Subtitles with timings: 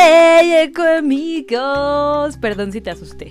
[0.00, 2.36] ¡Hey, amigos!
[2.36, 3.30] Perdón si te asusté.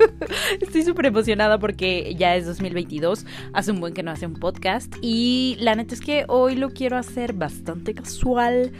[0.62, 3.26] Estoy súper emocionada porque ya es 2022.
[3.52, 4.94] Hace un buen que no hace un podcast.
[5.02, 8.72] Y la neta es que hoy lo quiero hacer bastante casual.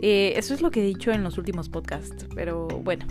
[0.00, 2.26] Eh, eso es lo que he dicho en los últimos podcasts.
[2.34, 3.06] Pero bueno,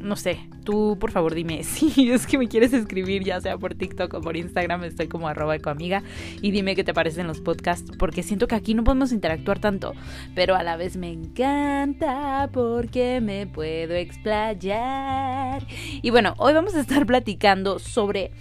[0.00, 3.74] no sé, tú por favor dime si es que me quieres escribir, ya sea por
[3.74, 6.02] TikTok o por Instagram, estoy como arroba ecoamiga
[6.40, 9.94] y dime qué te parecen los podcasts, porque siento que aquí no podemos interactuar tanto,
[10.34, 15.66] pero a la vez me encanta porque me puedo explayar.
[16.02, 18.32] Y bueno, hoy vamos a estar platicando sobre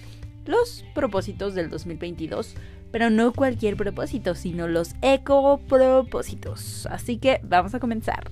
[0.45, 2.55] los propósitos del 2022
[2.91, 6.85] pero no cualquier propósito, sino los eco propósitos.
[6.87, 8.31] Así que vamos a comenzar.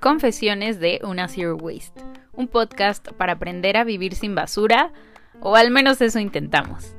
[0.00, 2.00] Confesiones de una Zero Waste,
[2.32, 4.94] un podcast para aprender a vivir sin basura,
[5.42, 6.96] o al menos eso intentamos.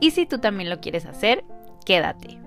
[0.00, 1.44] Y si tú también lo quieres hacer,
[1.84, 2.38] quédate.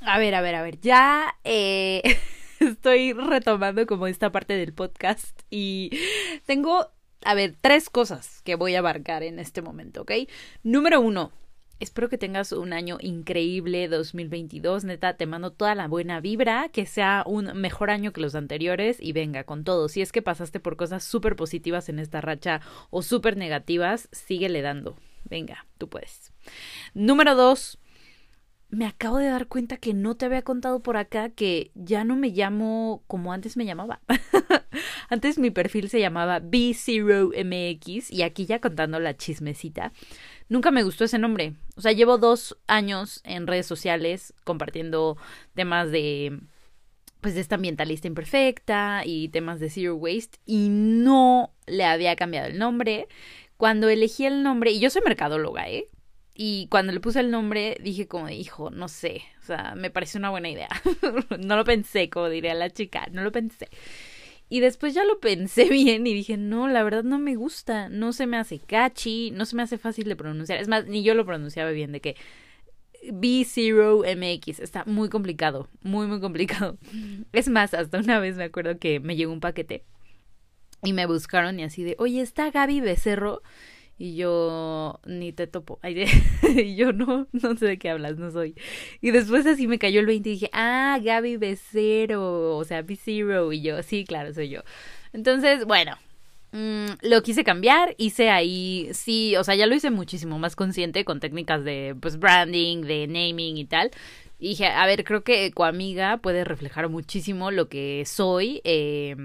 [0.00, 2.02] A ver, a ver, a ver, ya eh,
[2.60, 5.90] estoy retomando como esta parte del podcast y
[6.46, 6.88] tengo,
[7.26, 10.12] a ver, tres cosas que voy a abarcar en este momento, ¿ok?
[10.62, 11.30] Número uno,
[11.80, 14.84] Espero que tengas un año increíble 2022.
[14.84, 18.98] Neta, te mando toda la buena vibra, que sea un mejor año que los anteriores
[19.00, 19.88] y venga con todo.
[19.88, 24.60] Si es que pasaste por cosas súper positivas en esta racha o súper negativas, síguele
[24.60, 24.96] dando.
[25.24, 26.32] Venga, tú puedes.
[26.94, 27.78] Número dos.
[28.70, 32.16] Me acabo de dar cuenta que no te había contado por acá que ya no
[32.16, 34.02] me llamo como antes me llamaba.
[35.08, 39.92] antes mi perfil se llamaba B0MX y aquí ya contando la chismecita
[40.48, 41.54] nunca me gustó ese nombre.
[41.76, 45.16] O sea, llevo dos años en redes sociales compartiendo
[45.54, 46.40] temas de
[47.20, 52.46] pues de esta ambientalista imperfecta y temas de zero waste y no le había cambiado
[52.46, 53.08] el nombre.
[53.56, 55.88] Cuando elegí el nombre, y yo soy mercadóloga, ¿eh?
[56.40, 60.18] Y cuando le puse el nombre dije como, hijo, no sé, o sea, me pareció
[60.18, 60.68] una buena idea.
[61.40, 63.68] no lo pensé, como diría la chica, no lo pensé.
[64.48, 68.12] Y después ya lo pensé bien y dije, no, la verdad no me gusta, no
[68.12, 70.60] se me hace catchy, no se me hace fácil de pronunciar.
[70.60, 72.16] Es más, ni yo lo pronunciaba bien, de que
[73.04, 76.78] B0MX está muy complicado, muy, muy complicado.
[77.32, 79.84] Es más, hasta una vez me acuerdo que me llegó un paquete
[80.82, 83.42] y me buscaron y así de, oye, está Gaby Becerro.
[83.98, 85.80] Y yo ni te topo.
[85.82, 88.54] y yo no, no sé de qué hablas, no soy.
[89.00, 93.54] Y después así me cayó el 20 y dije, ah, Gaby B0, o sea, B0.
[93.54, 94.60] Y yo, sí, claro, soy yo.
[95.12, 95.96] Entonces, bueno,
[96.52, 101.04] mm, lo quise cambiar, hice ahí, sí, o sea, ya lo hice muchísimo más consciente
[101.04, 103.90] con técnicas de, pues, branding, de naming y tal.
[104.38, 109.16] Y dije, a ver, creo que Ecoamiga puede reflejar muchísimo lo que soy eh,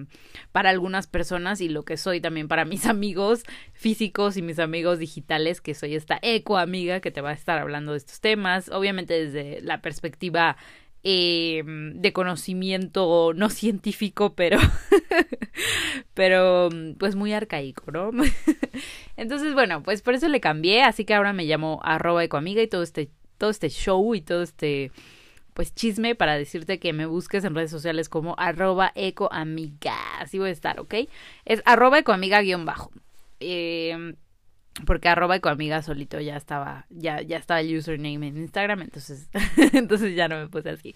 [0.52, 3.44] para algunas personas y lo que soy también para mis amigos
[3.74, 7.92] físicos y mis amigos digitales, que soy esta Ecoamiga que te va a estar hablando
[7.92, 10.58] de estos temas, obviamente desde la perspectiva
[11.04, 14.58] eh, de conocimiento no científico, pero,
[16.16, 18.12] pero pues muy arcaico, ¿no?
[19.18, 22.68] Entonces, bueno, pues por eso le cambié, así que ahora me llamo arroba ecoamiga y
[22.68, 23.10] todo este
[23.44, 24.94] todo este show y todo este
[25.54, 29.98] pues chisme para decirte que me busques en redes sociales como arroba ecoamiga.
[30.22, 30.94] Así voy a estar, ¿ok?
[31.44, 32.90] Es arroba ecoamiga bajo.
[33.42, 34.16] Eh,
[34.86, 39.30] porque arroba ecoamiga solito ya estaba, ya, ya estaba el username en Instagram, entonces,
[39.74, 40.94] entonces ya no me puse así.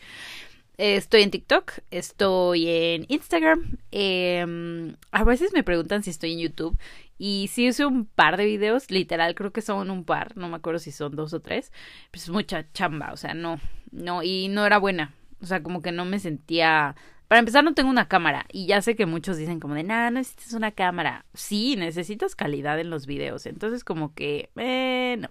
[0.77, 3.77] Estoy en TikTok, estoy en Instagram.
[3.91, 6.77] Eh, a veces me preguntan si estoy en YouTube
[7.17, 10.57] y sí hice un par de videos, literal, creo que son un par, no me
[10.57, 11.71] acuerdo si son dos o tres.
[12.11, 13.59] Pues es mucha chamba, o sea, no,
[13.91, 15.13] no, y no era buena.
[15.41, 16.95] O sea, como que no me sentía.
[17.27, 18.45] Para empezar, no tengo una cámara.
[18.51, 21.25] Y ya sé que muchos dicen como de, nada, necesitas una cámara.
[21.33, 23.45] Sí, necesitas calidad en los videos.
[23.47, 25.29] Entonces, como que, eh, no.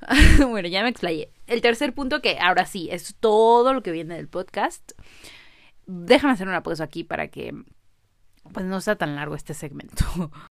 [0.48, 1.30] bueno, ya me explayé.
[1.46, 4.92] El tercer punto, que ahora sí, es todo lo que viene del podcast.
[5.86, 7.54] Déjame hacer una pausa aquí para que
[8.52, 10.04] pues no sea tan largo este segmento.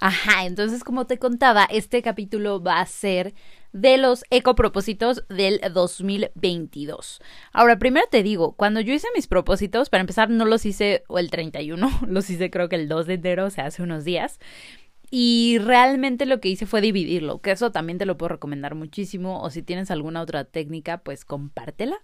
[0.00, 3.34] Ajá, entonces como te contaba, este capítulo va a ser
[3.74, 7.20] de los ecopropósitos del 2022.
[7.52, 11.30] Ahora, primero te digo, cuando yo hice mis propósitos, para empezar, no los hice el
[11.30, 14.38] 31, los hice creo que el 2 de enero, o sea, hace unos días.
[15.10, 19.42] Y realmente lo que hice fue dividirlo, que eso también te lo puedo recomendar muchísimo,
[19.42, 21.96] o si tienes alguna otra técnica, pues compártela.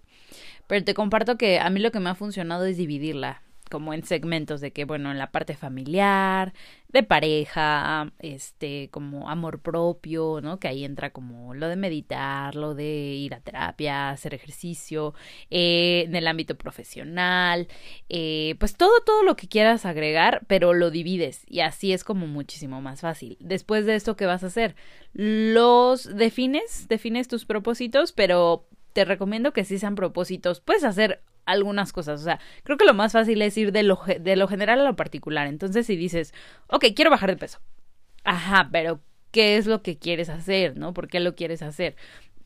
[0.67, 3.41] Pero te comparto que a mí lo que me ha funcionado es dividirla.
[3.69, 6.53] Como en segmentos de que, bueno, en la parte familiar,
[6.89, 10.59] de pareja, este, como amor propio, ¿no?
[10.59, 15.13] Que ahí entra como lo de meditar, lo de ir a terapia, hacer ejercicio,
[15.49, 17.67] eh, en el ámbito profesional,
[18.09, 22.27] eh, pues todo, todo lo que quieras agregar, pero lo divides y así es como
[22.27, 23.37] muchísimo más fácil.
[23.39, 24.75] Después de esto, ¿qué vas a hacer?
[25.13, 31.91] Los defines, defines tus propósitos, pero te recomiendo que si sean propósitos, puedes hacer algunas
[31.93, 32.21] cosas.
[32.21, 34.83] O sea, creo que lo más fácil es ir de lo, de lo general a
[34.83, 35.47] lo particular.
[35.47, 36.33] Entonces, si dices,
[36.67, 37.59] ok, quiero bajar de peso.
[38.23, 39.01] Ajá, pero
[39.31, 40.77] ¿qué es lo que quieres hacer?
[40.77, 40.93] ¿No?
[40.93, 41.95] ¿Por qué lo quieres hacer?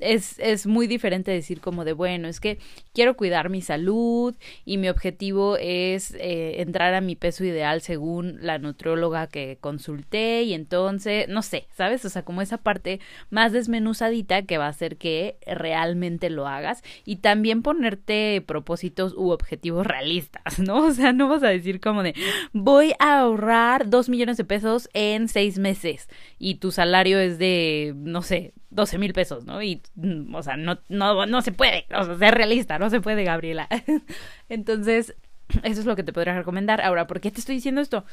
[0.01, 2.59] Es, es muy diferente decir como de, bueno, es que
[2.93, 8.39] quiero cuidar mi salud y mi objetivo es eh, entrar a mi peso ideal según
[8.41, 12.03] la nutrióloga que consulté y entonces, no sé, ¿sabes?
[12.05, 12.99] O sea, como esa parte
[13.29, 19.29] más desmenuzadita que va a hacer que realmente lo hagas y también ponerte propósitos u
[19.29, 20.81] objetivos realistas, ¿no?
[20.91, 22.13] O sea, no vas a decir como de,
[22.51, 27.93] voy a ahorrar dos millones de pesos en seis meses y tu salario es de,
[27.95, 29.61] no sé, 12 mil pesos, ¿no?
[29.61, 33.01] Y, mm, o sea, no, no, no se puede, o sea, ser realista, no se
[33.01, 33.67] puede, Gabriela.
[34.49, 35.15] Entonces,
[35.63, 36.81] eso es lo que te podría recomendar.
[36.81, 38.05] Ahora, ¿por qué te estoy diciendo esto?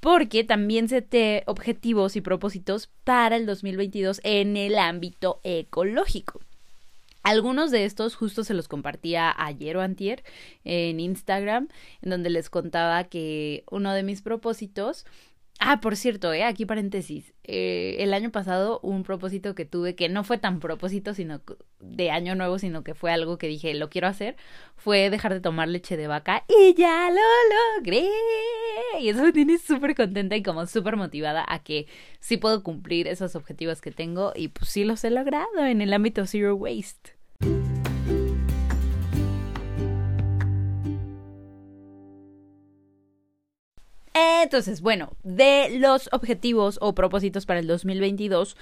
[0.00, 6.40] Porque también se te objetivos y propósitos para el 2022 en el ámbito ecológico.
[7.22, 10.24] Algunos de estos justo se los compartía ayer o antier
[10.64, 11.68] en Instagram,
[12.00, 15.04] en donde les contaba que uno de mis propósitos
[15.62, 17.34] Ah, por cierto, eh, aquí paréntesis.
[17.44, 21.42] Eh, el año pasado un propósito que tuve, que no fue tan propósito sino
[21.80, 24.36] de año nuevo, sino que fue algo que dije, lo quiero hacer,
[24.76, 27.20] fue dejar de tomar leche de vaca y ya lo
[27.76, 28.08] logré.
[29.00, 31.86] Y eso me tiene súper contenta y como súper motivada a que
[32.20, 35.92] sí puedo cumplir esos objetivos que tengo y pues sí los he logrado en el
[35.92, 37.20] ámbito Zero Waste.
[44.12, 48.56] Entonces, bueno, de los objetivos o propósitos para el 2022,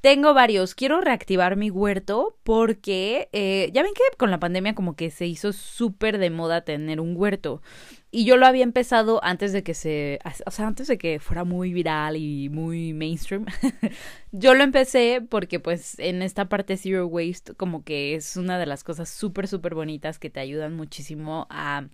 [0.00, 0.74] tengo varios.
[0.74, 5.26] Quiero reactivar mi huerto porque eh, ya ven que con la pandemia como que se
[5.26, 7.62] hizo súper de moda tener un huerto.
[8.10, 11.44] Y yo lo había empezado antes de que se, o sea, antes de que fuera
[11.44, 13.46] muy viral y muy mainstream.
[14.32, 18.66] yo lo empecé porque pues en esta parte Zero Waste como que es una de
[18.66, 21.88] las cosas súper, súper bonitas que te ayudan muchísimo a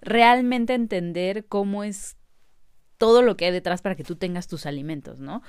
[0.00, 2.16] realmente entender cómo es
[2.98, 5.42] todo lo que hay detrás para que tú tengas tus alimentos, ¿no?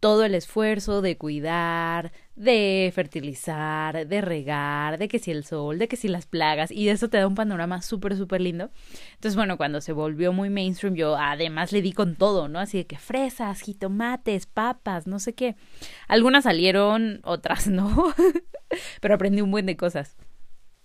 [0.00, 5.88] Todo el esfuerzo de cuidar, de fertilizar, de regar, de que si el sol, de
[5.88, 8.70] que si las plagas, y eso te da un panorama súper, súper lindo.
[9.14, 12.60] Entonces, bueno, cuando se volvió muy mainstream, yo además le di con todo, ¿no?
[12.60, 15.56] Así de que fresas, jitomates, papas, no sé qué.
[16.06, 18.14] Algunas salieron, otras no,
[19.00, 20.16] pero aprendí un buen de cosas.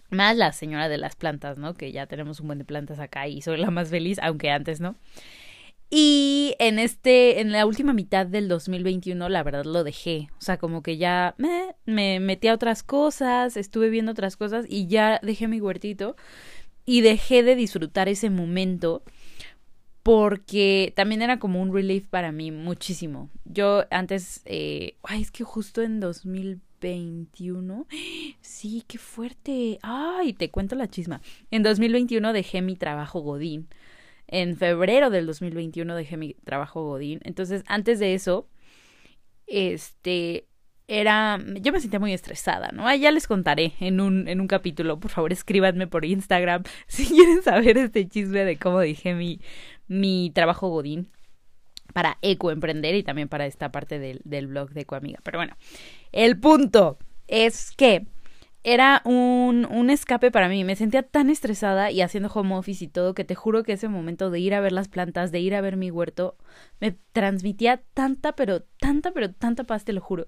[0.09, 1.73] Más la señora de las plantas, ¿no?
[1.75, 4.79] Que ya tenemos un buen de plantas acá y soy la más feliz, aunque antes
[4.79, 4.95] no.
[5.95, 10.29] Y en este, en la última mitad del 2021, la verdad lo dejé.
[10.39, 14.65] O sea, como que ya me, me metí a otras cosas, estuve viendo otras cosas
[14.67, 16.15] y ya dejé mi huertito
[16.83, 19.03] y dejé de disfrutar ese momento
[20.01, 23.29] porque también era como un relief para mí muchísimo.
[23.45, 27.85] Yo antes, eh, ay, es que justo en 2021,
[28.41, 29.77] sí, qué fuerte.
[29.83, 31.21] Ay, te cuento la chisma.
[31.51, 33.67] En 2021 dejé mi trabajo Godín
[34.33, 37.19] en febrero del 2021 dejé mi trabajo Godín.
[37.23, 38.49] Entonces, antes de eso,
[39.45, 40.47] este,
[40.87, 42.93] era, yo me sentía muy estresada, ¿no?
[42.95, 47.43] ya les contaré en un, en un capítulo, por favor escríbanme por Instagram si quieren
[47.43, 49.39] saber este chisme de cómo dejé mi,
[49.87, 51.11] mi trabajo Godín
[51.93, 55.19] para ecoemprender y también para esta parte del, del blog de Ecoamiga.
[55.21, 55.55] Pero bueno,
[56.11, 56.97] el punto
[57.27, 58.07] es que
[58.63, 60.63] era un, un escape para mí.
[60.63, 63.89] Me sentía tan estresada y haciendo home office y todo que te juro que ese
[63.89, 66.37] momento de ir a ver las plantas, de ir a ver mi huerto,
[66.79, 70.27] me transmitía tanta, pero tanta, pero tanta paz, te lo juro.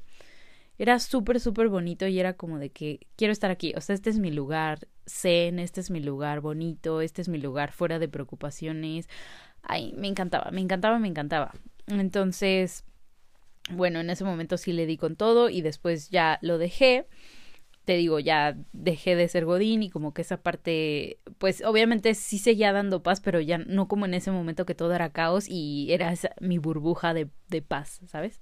[0.78, 3.74] Era súper, súper bonito y era como de que quiero estar aquí.
[3.78, 7.38] O sea, este es mi lugar zen, este es mi lugar bonito, este es mi
[7.38, 9.08] lugar fuera de preocupaciones.
[9.62, 11.54] Ay, me encantaba, me encantaba, me encantaba.
[11.88, 12.84] Entonces,
[13.72, 17.08] bueno, en ese momento sí le di con todo y después ya lo dejé
[17.86, 22.40] te digo, ya dejé de ser Godín y como que esa parte, pues obviamente sí
[22.40, 25.88] seguía dando paz, pero ya no como en ese momento que todo era caos y
[25.92, 28.40] era mi burbuja de, de paz, ¿sabes?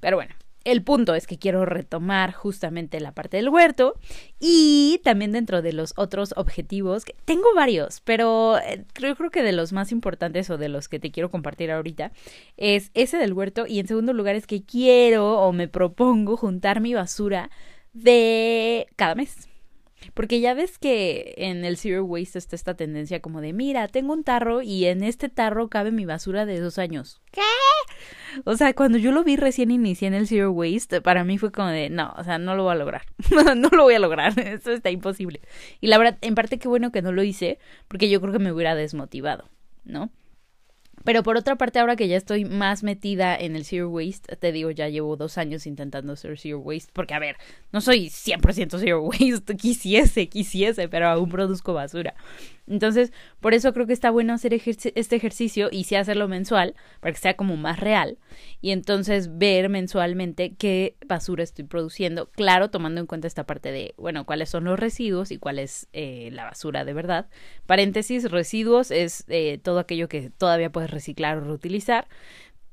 [0.00, 0.34] Pero bueno,
[0.64, 3.94] el punto es que quiero retomar justamente la parte del huerto
[4.38, 9.42] y también dentro de los otros objetivos, que tengo varios, pero eh, creo, creo que
[9.42, 12.12] de los más importantes o de los que te quiero compartir ahorita
[12.58, 16.80] es ese del huerto y en segundo lugar es que quiero o me propongo juntar
[16.80, 17.50] mi basura
[17.92, 19.48] de cada mes.
[20.14, 24.12] Porque ya ves que en el Zero Waste está esta tendencia como de, mira, tengo
[24.12, 27.20] un tarro y en este tarro cabe mi basura de dos años.
[27.30, 27.42] ¿Qué?
[28.44, 31.52] O sea, cuando yo lo vi recién inicié en el Zero Waste, para mí fue
[31.52, 33.02] como de, no, o sea, no lo voy a lograr.
[33.56, 34.38] no lo voy a lograr.
[34.38, 35.40] Eso está imposible.
[35.80, 38.38] Y la verdad, en parte qué bueno que no lo hice, porque yo creo que
[38.38, 39.48] me hubiera desmotivado,
[39.84, 40.10] ¿no?
[41.04, 44.52] Pero por otra parte, ahora que ya estoy más metida en el Zero Waste, te
[44.52, 47.36] digo, ya llevo dos años intentando ser Zero Waste, porque a ver,
[47.72, 52.14] no soy 100% Zero Waste, quisiese, quisiese, pero aún produzco basura.
[52.70, 57.12] Entonces, por eso creo que está bueno hacer este ejercicio y sí hacerlo mensual, para
[57.12, 58.18] que sea como más real.
[58.60, 62.30] Y entonces ver mensualmente qué basura estoy produciendo.
[62.30, 65.88] Claro, tomando en cuenta esta parte de, bueno, cuáles son los residuos y cuál es
[65.92, 67.28] eh, la basura de verdad.
[67.66, 72.06] Paréntesis, residuos es eh, todo aquello que todavía puedes reciclar o reutilizar.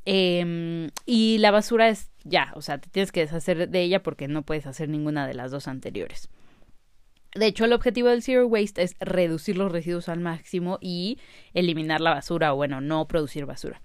[0.05, 4.27] Em, y la basura es ya, o sea, te tienes que deshacer de ella porque
[4.27, 6.29] no puedes hacer ninguna de las dos anteriores.
[7.37, 11.19] De hecho, el objetivo del Zero Waste es reducir los residuos al máximo y
[11.53, 13.81] eliminar la basura o, bueno, no producir basura.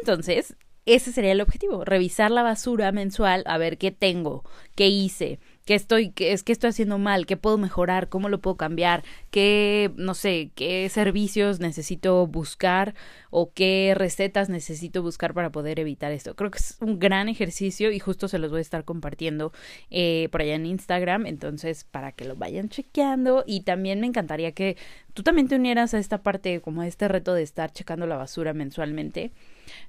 [0.00, 5.38] Entonces, ese sería el objetivo, revisar la basura mensual, a ver qué tengo, qué hice,
[5.64, 9.04] qué estoy, qué es que estoy haciendo mal, qué puedo mejorar, cómo lo puedo cambiar,
[9.30, 12.94] qué, no sé, qué servicios necesito buscar
[13.30, 16.34] o qué recetas necesito buscar para poder evitar esto.
[16.34, 19.52] Creo que es un gran ejercicio y justo se los voy a estar compartiendo
[19.90, 24.52] eh, por allá en Instagram, entonces para que lo vayan chequeando y también me encantaría
[24.52, 24.76] que
[25.14, 28.16] tú también te unieras a esta parte, como a este reto de estar checando la
[28.16, 29.32] basura mensualmente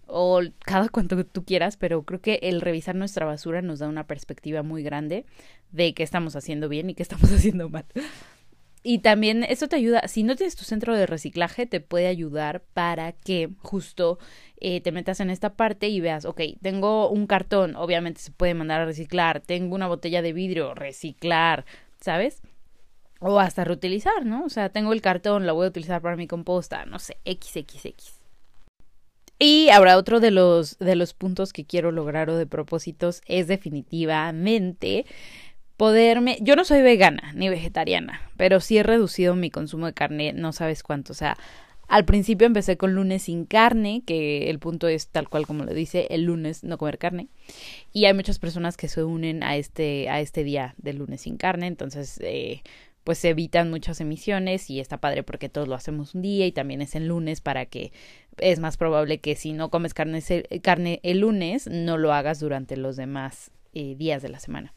[0.07, 4.05] o cada cuanto tú quieras, pero creo que el revisar nuestra basura nos da una
[4.05, 5.25] perspectiva muy grande
[5.71, 7.85] de qué estamos haciendo bien y qué estamos haciendo mal.
[8.85, 12.63] Y también eso te ayuda, si no tienes tu centro de reciclaje, te puede ayudar
[12.73, 14.19] para que justo
[14.59, 18.53] eh, te metas en esta parte y veas, ok, tengo un cartón, obviamente se puede
[18.53, 21.63] mandar a reciclar, tengo una botella de vidrio, reciclar,
[22.01, 22.41] ¿sabes?
[23.21, 24.43] O hasta reutilizar, ¿no?
[24.43, 28.22] O sea, tengo el cartón, lo voy a utilizar para mi composta, no sé, XXX.
[29.45, 33.45] Y ahora otro de los, de los puntos que quiero lograr o de propósitos es
[33.47, 35.05] definitivamente
[35.75, 36.37] poderme...
[36.39, 40.53] Yo no soy vegana ni vegetariana, pero sí he reducido mi consumo de carne, no
[40.53, 41.11] sabes cuánto.
[41.11, 41.35] O sea,
[41.89, 45.73] al principio empecé con lunes sin carne, que el punto es tal cual como lo
[45.73, 47.27] dice, el lunes no comer carne.
[47.91, 51.35] Y hay muchas personas que se unen a este, a este día del lunes sin
[51.35, 52.61] carne, entonces eh,
[53.03, 56.51] pues se evitan muchas emisiones y está padre porque todos lo hacemos un día y
[56.51, 57.91] también es el lunes para que
[58.37, 60.21] es más probable que si no comes carne,
[60.61, 64.73] carne el lunes no lo hagas durante los demás eh, días de la semana.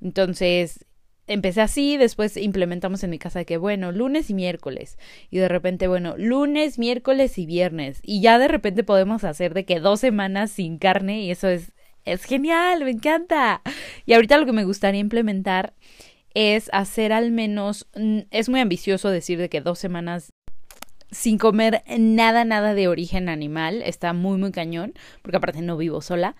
[0.00, 0.84] Entonces
[1.26, 4.98] empecé así, después implementamos en mi casa que bueno, lunes y miércoles
[5.30, 9.64] y de repente bueno, lunes, miércoles y viernes y ya de repente podemos hacer de
[9.64, 11.72] que dos semanas sin carne y eso es
[12.04, 13.62] es genial, me encanta.
[14.06, 15.74] Y ahorita lo que me gustaría implementar
[16.34, 20.30] es hacer al menos, mm, es muy ambicioso decir de que dos semanas
[21.10, 26.00] sin comer nada, nada de origen animal, está muy, muy cañón, porque aparte no vivo
[26.00, 26.36] sola,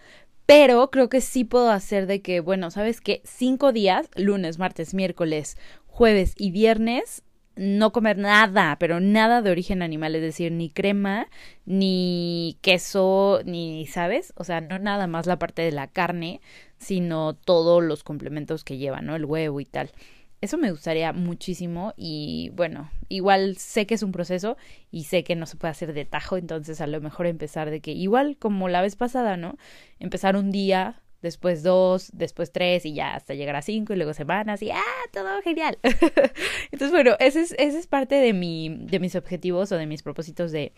[0.47, 3.21] pero creo que sí puedo hacer de que, bueno, ¿sabes qué?
[3.25, 5.57] Cinco días, lunes, martes, miércoles,
[5.87, 7.23] jueves y viernes,
[7.57, 11.29] no comer nada, pero nada de origen animal, es decir, ni crema,
[11.67, 14.33] ni queso, ni, ¿sabes?
[14.37, 16.41] O sea, no nada más la parte de la carne,
[16.81, 19.15] sino todos los complementos que lleva, ¿no?
[19.15, 19.93] El huevo y tal.
[20.41, 24.57] Eso me gustaría muchísimo y bueno, igual sé que es un proceso
[24.91, 27.81] y sé que no se puede hacer de tajo, entonces a lo mejor empezar de
[27.81, 29.59] que igual como la vez pasada, ¿no?
[29.99, 34.15] Empezar un día, después dos, después tres y ya hasta llegar a cinco y luego
[34.15, 34.81] semanas y ¡ah!
[35.13, 35.79] Todo genial.
[35.83, 40.03] entonces bueno, ese es, ese es parte de, mi, de mis objetivos o de mis
[40.03, 40.73] propósitos de,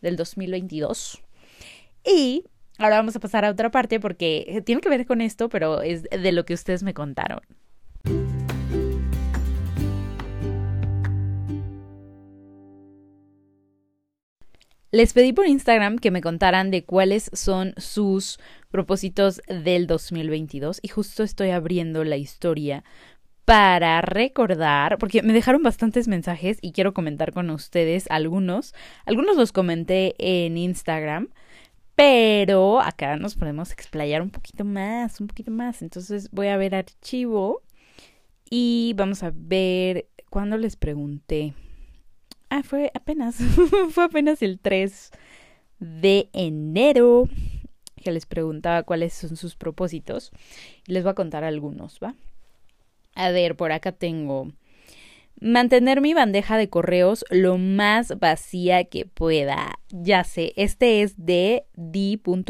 [0.00, 1.20] del 2022.
[2.04, 2.44] Y
[2.78, 6.04] Ahora vamos a pasar a otra parte porque tiene que ver con esto, pero es
[6.04, 7.40] de lo que ustedes me contaron.
[14.90, 18.38] Les pedí por Instagram que me contaran de cuáles son sus
[18.70, 22.84] propósitos del 2022 y justo estoy abriendo la historia
[23.44, 28.72] para recordar, porque me dejaron bastantes mensajes y quiero comentar con ustedes algunos.
[29.04, 31.28] Algunos los comenté en Instagram,
[31.98, 35.82] pero acá nos podemos explayar un poquito más, un poquito más.
[35.82, 37.64] Entonces voy a ver archivo
[38.48, 41.54] y vamos a ver cuándo les pregunté.
[42.50, 43.38] Ah, fue apenas,
[43.90, 45.10] fue apenas el 3
[45.80, 47.28] de enero
[47.96, 50.30] que les preguntaba cuáles son sus propósitos.
[50.86, 52.14] Les voy a contar algunos, ¿va?
[53.16, 54.52] A ver, por acá tengo
[55.40, 59.78] Mantener mi bandeja de correos lo más vacía que pueda.
[59.90, 62.46] Ya sé, este es de D.RYS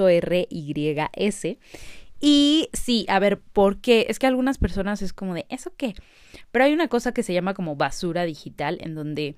[2.20, 4.06] Y sí, a ver, ¿por qué?
[4.08, 5.94] Es que algunas personas es como de, ¿eso qué?
[6.50, 9.36] Pero hay una cosa que se llama como basura digital, en donde,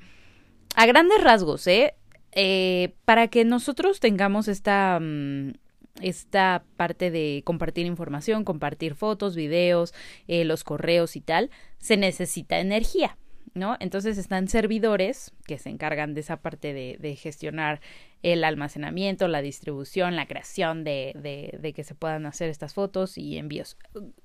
[0.77, 1.95] a grandes rasgos, ¿eh?
[2.33, 5.55] eh para que nosotros tengamos esta, mm,
[6.03, 9.93] esta parte de compartir información, compartir fotos, videos,
[10.29, 13.17] eh, los correos y tal, se necesita energía.
[13.55, 13.77] ¿No?
[13.81, 17.81] Entonces están servidores que se encargan de esa parte de, de gestionar
[18.23, 23.17] el almacenamiento, la distribución, la creación de, de, de, que se puedan hacer estas fotos
[23.19, 23.77] y envíos.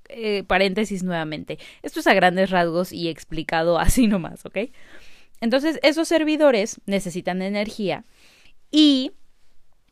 [0.10, 1.60] Eh, paréntesis nuevamente.
[1.82, 4.58] Esto es a grandes rasgos y explicado así nomás, ¿ok?
[5.41, 8.05] Entonces, esos servidores necesitan energía
[8.72, 9.12] y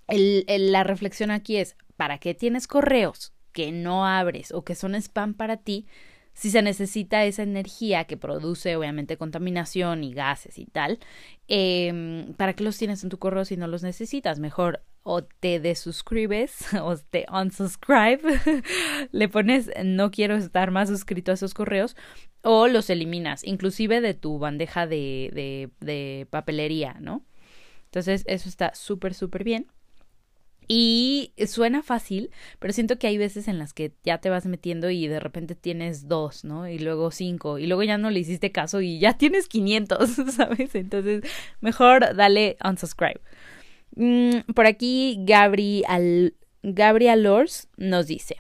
[0.08, 4.96] el, la reflexión aquí es, ¿para qué tienes correos que no abres o que son
[4.96, 5.86] spam para ti?
[6.34, 11.00] Si se necesita esa energía que produce obviamente contaminación y gases y tal,
[11.48, 14.40] eh, ¿para qué los tienes en tu correo si no los necesitas?
[14.40, 18.40] Mejor o te desuscribes o te unsubscribe,
[19.12, 21.96] le pones no quiero estar más suscrito a esos correos
[22.42, 27.24] o los eliminas, inclusive de tu bandeja de, de, de papelería, ¿no?
[27.86, 29.68] Entonces eso está súper, súper bien.
[30.68, 34.90] Y suena fácil, pero siento que hay veces en las que ya te vas metiendo
[34.90, 36.68] y de repente tienes dos, ¿no?
[36.68, 40.76] Y luego cinco, y luego ya no le hiciste caso y ya tienes 500, ¿sabes?
[40.76, 41.24] Entonces,
[41.62, 43.22] mejor dale unsubscribe.
[43.96, 48.38] Mm, por aquí, Gabri Al Gabriel Lors nos dice.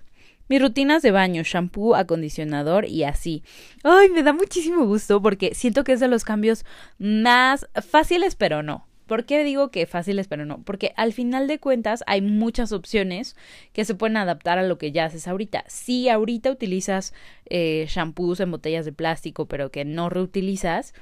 [0.49, 3.43] Mis rutinas de baño, shampoo, acondicionador y así.
[3.83, 6.65] Ay, me da muchísimo gusto porque siento que es de los cambios
[6.97, 8.85] más fáciles, pero no.
[9.05, 10.61] ¿Por qué digo que fáciles pero no?
[10.63, 13.35] Porque al final de cuentas hay muchas opciones
[13.73, 15.63] que se pueden adaptar a lo que ya haces ahorita.
[15.67, 17.13] Si ahorita utilizas
[17.49, 20.93] eh, shampoos en botellas de plástico pero que no reutilizas,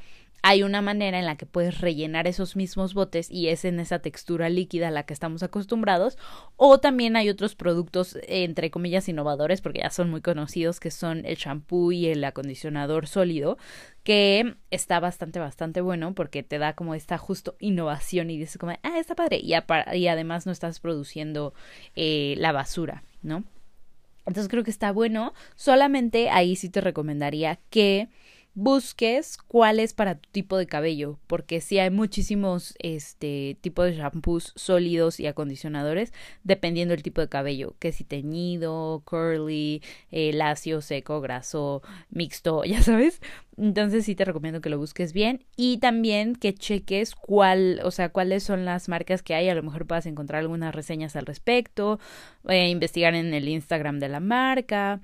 [0.44, 4.00] hay una manera en la que puedes rellenar esos mismos botes y es en esa
[4.00, 6.18] textura líquida a la que estamos acostumbrados.
[6.56, 11.26] O también hay otros productos, entre comillas, innovadores, porque ya son muy conocidos, que son
[11.26, 13.58] el shampoo y el acondicionador sólido,
[14.04, 18.72] que está bastante, bastante bueno porque te da como esta justo innovación y dices como,
[18.72, 19.40] ah, está padre.
[19.44, 19.54] Y,
[19.96, 21.54] y además no estás produciendo
[21.96, 23.44] eh, la basura, ¿no?
[24.26, 25.34] Entonces creo que está bueno.
[25.56, 28.10] Solamente ahí sí te recomendaría que
[28.54, 33.96] busques cuál es para tu tipo de cabello, porque sí hay muchísimos este tipos de
[33.96, 36.12] shampoos sólidos y acondicionadores
[36.44, 42.82] dependiendo del tipo de cabello, que si teñido, curly, eh, lacio, seco, graso, mixto, ya
[42.82, 43.22] sabes.
[43.58, 48.10] Entonces sí te recomiendo que lo busques bien y también que cheques cuál, o sea,
[48.10, 49.50] cuáles son las marcas que hay.
[49.50, 52.00] A lo mejor puedas encontrar algunas reseñas al respecto,
[52.48, 55.02] eh, investigar en el Instagram de la marca.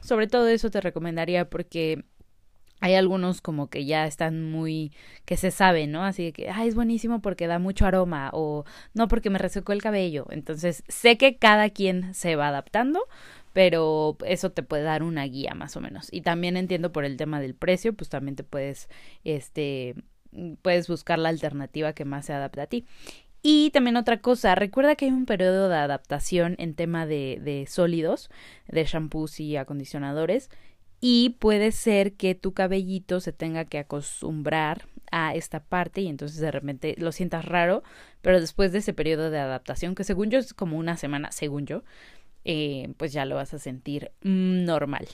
[0.00, 2.04] Sobre todo eso te recomendaría porque
[2.84, 4.92] hay algunos como que ya están muy
[5.24, 6.04] que se saben, ¿no?
[6.04, 9.80] Así que, ay, es buenísimo porque da mucho aroma o no porque me resecó el
[9.80, 10.26] cabello.
[10.28, 13.00] Entonces, sé que cada quien se va adaptando,
[13.54, 16.08] pero eso te puede dar una guía más o menos.
[16.12, 18.90] Y también entiendo por el tema del precio, pues también te puedes
[19.24, 19.94] este
[20.60, 22.84] puedes buscar la alternativa que más se adapta a ti.
[23.40, 27.66] Y también otra cosa, recuerda que hay un periodo de adaptación en tema de, de
[27.66, 28.28] sólidos,
[28.68, 30.50] de shampoos y acondicionadores,
[31.06, 36.40] y puede ser que tu cabellito se tenga que acostumbrar a esta parte y entonces
[36.40, 37.82] de repente lo sientas raro,
[38.22, 41.66] pero después de ese periodo de adaptación, que según yo es como una semana, según
[41.66, 41.82] yo,
[42.46, 45.06] eh, pues ya lo vas a sentir normal.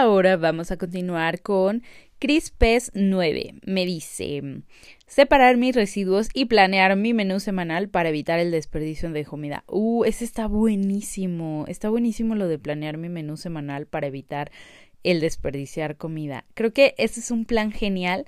[0.00, 1.82] Ahora vamos a continuar con
[2.20, 3.54] Crispes 9.
[3.66, 4.62] Me dice
[5.08, 9.64] separar mis residuos y planear mi menú semanal para evitar el desperdicio de comida.
[9.66, 11.64] Uh, ese está buenísimo.
[11.66, 14.52] Está buenísimo lo de planear mi menú semanal para evitar
[15.02, 16.44] el desperdiciar comida.
[16.54, 18.24] Creo que ese es un plan genial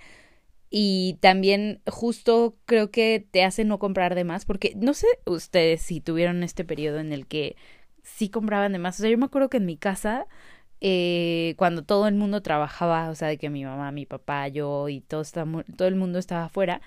[0.70, 5.82] y también justo creo que te hace no comprar de más porque no sé ustedes
[5.82, 7.54] si tuvieron este periodo en el que
[8.02, 8.98] sí compraban de más.
[8.98, 10.26] O sea, yo me acuerdo que en mi casa
[10.80, 14.88] eh, cuando todo el mundo trabajaba, o sea, de que mi mamá, mi papá, yo
[14.88, 15.22] y todo,
[15.86, 16.80] el mundo estaba afuera,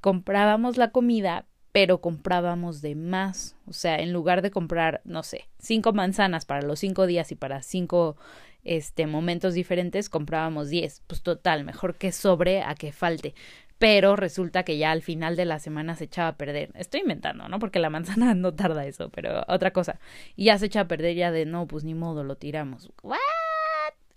[0.00, 3.56] comprábamos la comida, pero comprábamos de más.
[3.66, 7.34] O sea, en lugar de comprar, no sé, cinco manzanas para los cinco días y
[7.34, 8.16] para cinco
[8.64, 11.02] este, momentos diferentes, comprábamos diez.
[11.06, 13.34] Pues total, mejor que sobre a que falte
[13.78, 16.70] pero resulta que ya al final de la semana se echaba a perder.
[16.74, 17.58] Estoy inventando, ¿no?
[17.58, 19.98] Porque la manzana no tarda eso, pero otra cosa.
[20.36, 22.90] Y ya se echa a perder ya de, no, pues ni modo, lo tiramos.
[23.02, 23.18] ¿What?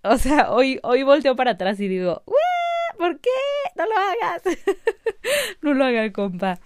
[0.02, 2.98] O sea, hoy, hoy volteo para atrás y digo, ¿What?
[2.98, 3.30] ¿por qué?
[3.76, 4.42] No lo hagas.
[5.62, 6.60] no lo haga, compa.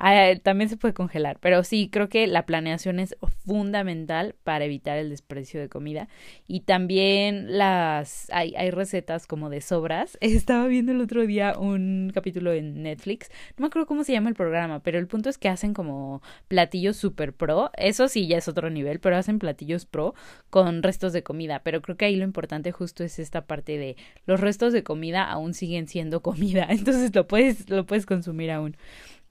[0.00, 4.96] Ah, también se puede congelar, pero sí, creo que la planeación es fundamental para evitar
[4.96, 6.08] el desprecio de comida.
[6.46, 10.16] Y también las hay, hay recetas como de sobras.
[10.20, 13.28] Estaba viendo el otro día un capítulo en Netflix.
[13.56, 16.22] No me acuerdo cómo se llama el programa, pero el punto es que hacen como
[16.46, 17.72] platillos super pro.
[17.76, 20.14] Eso sí ya es otro nivel, pero hacen platillos pro
[20.48, 21.62] con restos de comida.
[21.64, 25.24] Pero creo que ahí lo importante justo es esta parte de los restos de comida
[25.24, 26.66] aún siguen siendo comida.
[26.70, 28.76] Entonces lo puedes, lo puedes consumir aún.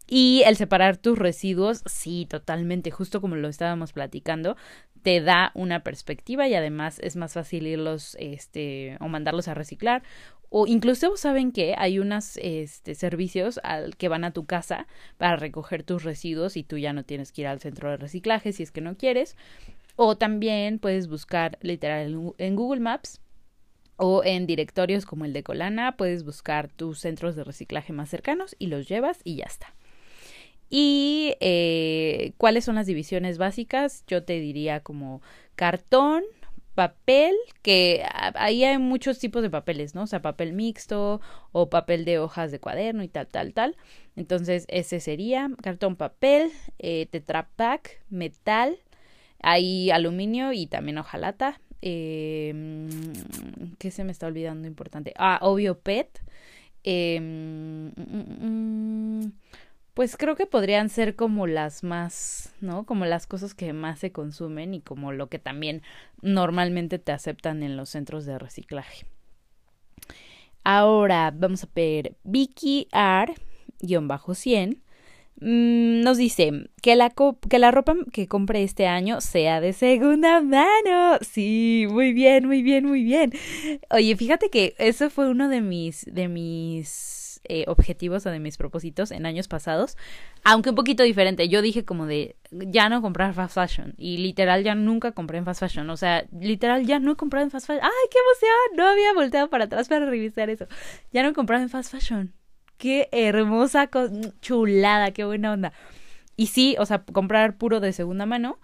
[0.08, 4.56] Y el separar tus residuos, sí, totalmente, justo como lo estábamos platicando,
[5.02, 10.04] te da una perspectiva y además es más fácil irlos, este, o mandarlos a reciclar.
[10.50, 15.36] O incluso saben que hay unos este, servicios al que van a tu casa para
[15.36, 18.63] recoger tus residuos y tú ya no tienes que ir al centro de reciclaje si
[18.63, 19.36] es que no quieres.
[19.98, 23.20] O también puedes buscar literal en Google Maps
[23.98, 28.56] o en directorios como el de Colana, puedes buscar tus centros de reciclaje más cercanos
[28.60, 29.74] y los llevas y ya está.
[30.69, 35.21] Y eh, cuáles son las divisiones básicas, yo te diría como
[35.56, 36.23] cartón,
[36.75, 38.03] papel, que
[38.36, 40.03] ahí hay muchos tipos de papeles, ¿no?
[40.03, 43.75] O sea, papel mixto o papel de hojas de cuaderno y tal, tal, tal.
[44.15, 48.77] Entonces, ese sería cartón, papel, eh, tetrapack, metal,
[49.41, 51.60] hay aluminio y también hojalata.
[51.82, 52.53] Eh,
[53.80, 55.13] ¿Qué se me está olvidando importante?
[55.17, 56.21] Ah, obvio PET.
[56.84, 59.32] Eh, mm, mm, mm,
[59.97, 62.86] pues creo que podrían ser como las más, ¿no?
[62.86, 65.81] Como las cosas que más se consumen y como lo que también
[66.21, 69.07] normalmente te aceptan en los centros de reciclaje.
[70.63, 74.77] Ahora vamos a ver Vicky R-100
[75.41, 77.12] mm, nos dice que la,
[77.49, 81.17] que la ropa que compre este año sea de segunda mano.
[81.21, 83.33] Sí, muy bien, muy bien, muy bien.
[83.89, 87.16] Oye, fíjate que eso fue uno de mis, de mis
[87.49, 89.97] eh, objetivos o de mis propósitos en años pasados,
[90.43, 91.49] aunque un poquito diferente.
[91.49, 95.45] Yo dije como de ya no comprar fast fashion y literal ya nunca compré en
[95.45, 97.83] fast fashion, o sea, literal ya no he comprado en fast fashion.
[97.83, 98.77] ¡Ay, qué emoción!
[98.77, 100.67] No había volteado para atrás para revisar eso.
[101.12, 102.33] Ya no he comprado en fast fashion.
[102.77, 103.89] Qué hermosa
[104.41, 105.73] chulada, qué buena onda.
[106.36, 108.60] Y sí, o sea, comprar puro de segunda mano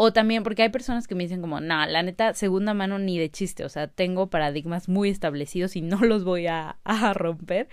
[0.00, 3.18] o también porque hay personas que me dicen como, no, la neta, segunda mano ni
[3.18, 7.68] de chiste, o sea, tengo paradigmas muy establecidos y no los voy a, a romper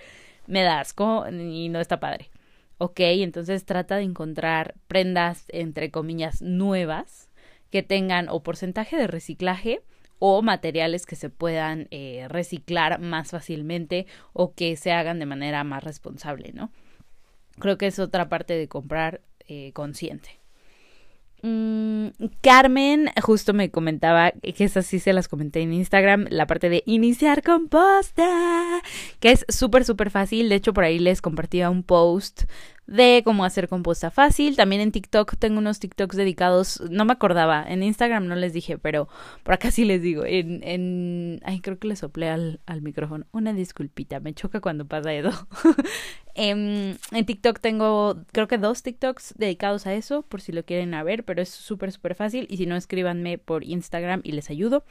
[0.47, 2.29] me da asco y no está padre.
[2.77, 7.29] Ok, entonces trata de encontrar prendas, entre comillas, nuevas
[7.71, 9.81] que tengan o porcentaje de reciclaje
[10.19, 15.63] o materiales que se puedan eh, reciclar más fácilmente o que se hagan de manera
[15.63, 16.71] más responsable, ¿no?
[17.59, 20.39] Creo que es otra parte de comprar eh, consciente.
[21.41, 22.07] Mm,
[22.41, 26.83] Carmen justo me comentaba que esas sí se las comenté en Instagram, la parte de
[26.85, 28.81] iniciar composta,
[29.19, 30.49] que es súper, súper fácil.
[30.49, 32.43] De hecho, por ahí les compartía un post
[32.87, 34.55] de cómo hacer composta fácil.
[34.55, 38.77] También en TikTok tengo unos TikToks dedicados, no me acordaba, en Instagram no les dije,
[38.77, 39.07] pero
[39.43, 40.23] por acá sí les digo.
[40.25, 43.25] En, en ay, creo que le soplé al, al micrófono.
[43.31, 45.47] Una disculpita, me choca cuando pasa eso.
[46.35, 50.93] en, en TikTok tengo, creo que dos TikToks dedicados a eso, por si lo quieren
[50.93, 52.47] a ver, pero es súper, súper fácil.
[52.49, 54.83] Y si no, escríbanme por Instagram y les ayudo.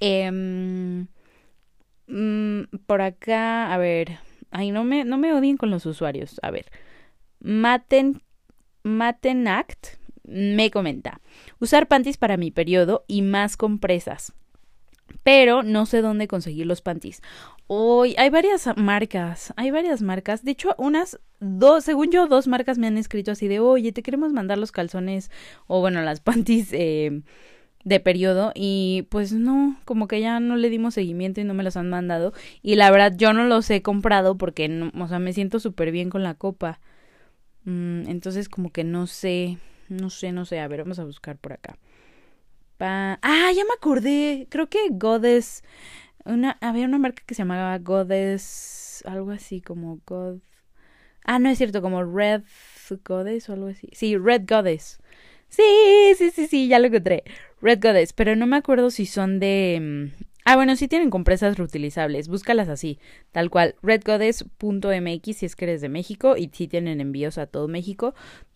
[0.00, 1.06] Eh,
[2.86, 4.18] por acá, a ver.
[4.50, 6.38] Ay, no me, no me odien con los usuarios.
[6.42, 6.66] A ver.
[7.42, 8.22] Maten,
[8.84, 11.20] Matenact me comenta,
[11.58, 14.32] usar panties para mi periodo y más compresas.
[15.24, 17.20] Pero no sé dónde conseguir los panties.
[17.66, 20.44] Hoy hay varias marcas, hay varias marcas.
[20.44, 24.02] De hecho, unas, dos, según yo, dos marcas me han escrito así de, oye, te
[24.02, 25.30] queremos mandar los calzones
[25.66, 27.22] o bueno, las panties eh,
[27.84, 31.64] de periodo y pues no, como que ya no le dimos seguimiento y no me
[31.64, 32.32] los han mandado.
[32.62, 35.90] Y la verdad, yo no los he comprado porque, no, o sea, me siento súper
[35.90, 36.80] bien con la copa.
[37.64, 40.60] Mm, entonces como que no sé, no sé, no sé.
[40.60, 41.78] A ver, vamos a buscar por acá.
[42.84, 44.46] Ah, ya me acordé.
[44.50, 45.62] Creo que Goddess.
[46.24, 49.04] Una, había una marca que se llamaba Goddess.
[49.06, 50.40] Algo así como God.
[51.24, 52.42] Ah, no es cierto, como Red
[53.04, 53.88] Goddess o algo así.
[53.92, 54.98] Sí, Red Goddess.
[55.48, 55.62] Sí,
[56.16, 57.24] sí, sí, sí, ya lo encontré.
[57.60, 61.56] Red Goddess, pero no me acuerdo si son de mm, Ah, bueno, sí tienen compresas
[61.56, 62.98] reutilizables, búscalas así,
[63.30, 67.68] tal cual, redgoddess.mx si es que eres de México y sí tienen envíos a todo
[67.68, 68.14] México.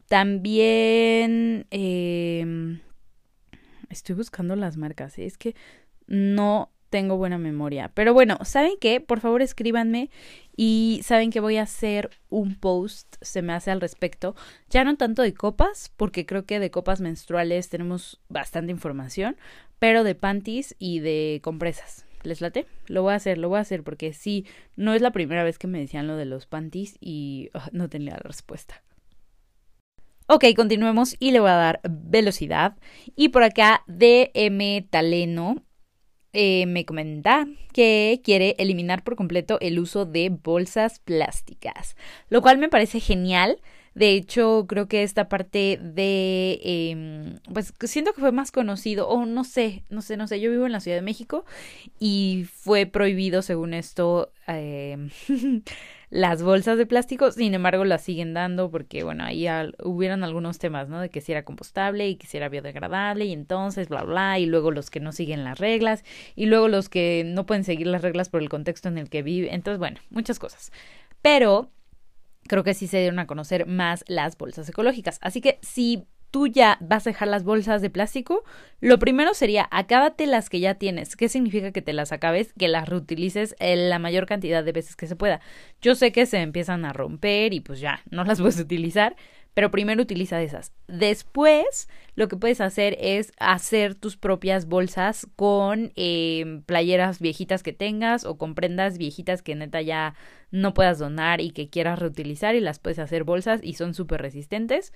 [0.09, 2.79] También eh,
[3.89, 5.27] estoy buscando las marcas, ¿eh?
[5.27, 5.55] es que
[6.07, 7.91] no tengo buena memoria.
[7.95, 9.01] Pero bueno, ¿saben qué?
[9.01, 10.11] Por favor escríbanme
[10.57, 14.35] y saben que voy a hacer un post, se me hace al respecto.
[14.71, 19.37] Ya no tanto de copas, porque creo que de copas menstruales tenemos bastante información,
[19.79, 22.07] pero de panties y de compresas.
[22.23, 22.67] ¿Les late?
[22.87, 25.59] Lo voy a hacer, lo voy a hacer porque sí, no es la primera vez
[25.59, 28.83] que me decían lo de los panties y ah, no tenía la respuesta.
[30.29, 32.77] Ok, continuemos y le voy a dar velocidad.
[33.15, 35.63] Y por acá, DM Taleno
[36.39, 41.97] eh, me comenta que quiere eliminar por completo el uso de bolsas plásticas,
[42.29, 43.59] lo cual me parece genial.
[43.95, 49.25] De hecho, creo que esta parte de, em, pues siento que fue más conocido, o
[49.25, 51.47] no sé, no sé, no sé, yo vivo en la Ciudad de México
[51.99, 55.09] y fue prohibido, según esto, eh,
[56.11, 59.47] las bolsas de plástico, sin embargo las siguen dando porque, bueno, ahí
[59.83, 61.01] hubieron algunos temas, ¿no?
[61.01, 64.47] De que si era compostable y que si era biodegradable y entonces, bla, bla, y
[64.47, 68.03] luego los que no siguen las reglas y luego los que no pueden seguir las
[68.03, 70.71] reglas por el contexto en el que vive, entonces, bueno, muchas cosas.
[71.23, 71.71] Pero
[72.47, 75.19] creo que sí se dieron a conocer más las bolsas ecológicas.
[75.23, 78.45] Así que si tú ya vas a dejar las bolsas de plástico,
[78.83, 81.17] lo primero sería acábate las que ya tienes.
[81.17, 82.53] ¿Qué significa que te las acabes?
[82.59, 85.41] Que las reutilices la mayor cantidad de veces que se pueda.
[85.81, 89.17] Yo sé que se empiezan a romper y pues ya no las puedes utilizar,
[89.55, 90.75] pero primero utiliza esas.
[90.89, 97.73] Después, lo que puedes hacer es hacer tus propias bolsas con em, playeras viejitas que
[97.73, 100.15] tengas o con prendas viejitas que neta ya
[100.51, 104.21] no puedas donar y que quieras reutilizar y las puedes hacer bolsas y son súper
[104.21, 104.93] resistentes.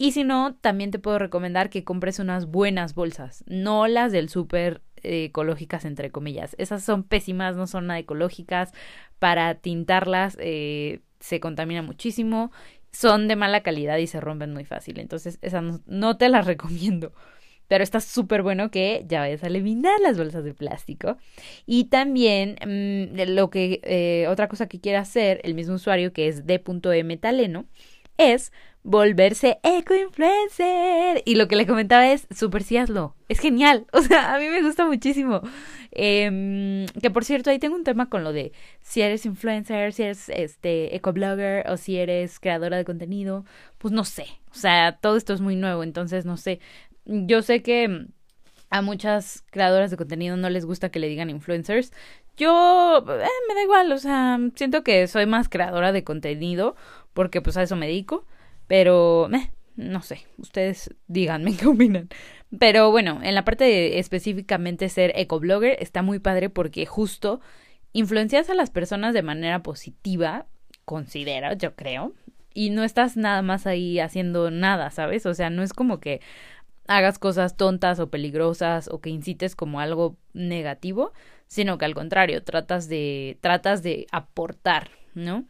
[0.00, 4.30] Y si no, también te puedo recomendar que compres unas buenas bolsas, no las del
[4.30, 6.56] súper eh, ecológicas, entre comillas.
[6.56, 8.72] Esas son pésimas, no son nada ecológicas.
[9.18, 12.50] Para tintarlas eh, se contamina muchísimo,
[12.90, 15.00] son de mala calidad y se rompen muy fácil.
[15.00, 17.12] Entonces, esas no, te las recomiendo.
[17.68, 21.18] Pero está súper bueno que ya vayas a eliminar las bolsas de plástico.
[21.66, 26.26] Y también mm, lo que, eh, otra cosa que quiere hacer el mismo usuario, que
[26.26, 27.66] es D.M Taleno,
[28.16, 31.22] es volverse eco-influencer.
[31.24, 33.14] Y lo que le comentaba es, super sí hazlo.
[33.28, 33.86] Es genial.
[33.92, 35.42] O sea, a mí me gusta muchísimo.
[35.92, 40.04] Em, que por cierto, ahí tengo un tema con lo de si eres influencer, si
[40.04, 43.44] eres este eco-blogger o si eres creadora de contenido.
[43.78, 44.26] Pues no sé.
[44.52, 46.60] O sea, todo esto es muy nuevo, entonces no sé.
[47.04, 48.06] Yo sé que
[48.70, 51.92] a muchas creadoras de contenido no les gusta que le digan influencers.
[52.36, 56.76] Yo, eh, me da igual, o sea, siento que soy más creadora de contenido
[57.12, 58.24] porque pues a eso me dedico,
[58.70, 62.08] pero eh, no sé, ustedes díganme qué opinan.
[62.56, 67.40] Pero bueno, en la parte de específicamente ser ecoblogger está muy padre porque justo
[67.92, 70.46] influencias a las personas de manera positiva,
[70.84, 72.14] considero, yo creo,
[72.54, 75.26] y no estás nada más ahí haciendo nada, ¿sabes?
[75.26, 76.20] O sea, no es como que
[76.86, 81.12] hagas cosas tontas o peligrosas o que incites como algo negativo,
[81.48, 85.44] sino que al contrario, tratas de tratas de aportar, ¿no?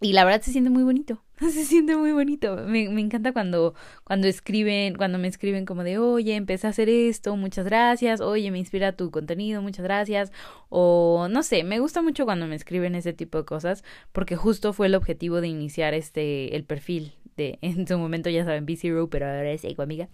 [0.00, 2.56] Y la verdad se siente muy bonito, se siente muy bonito.
[2.66, 6.88] Me, me, encanta cuando, cuando escriben, cuando me escriben como de, oye, empecé a hacer
[6.88, 10.32] esto, muchas gracias, oye, me inspira tu contenido, muchas gracias.
[10.68, 14.72] O no sé, me gusta mucho cuando me escriben ese tipo de cosas, porque justo
[14.72, 18.78] fue el objetivo de iniciar este, el perfil de, en su momento ya saben, b
[19.10, 20.08] pero ahora es Eco Amiga,